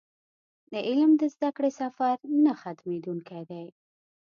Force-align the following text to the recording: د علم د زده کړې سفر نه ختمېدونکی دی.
د 0.71 0.73
علم 0.87 1.11
د 1.21 1.23
زده 1.33 1.49
کړې 1.57 1.71
سفر 1.81 2.15
نه 2.45 2.53
ختمېدونکی 2.61 3.41
دی. 3.49 3.65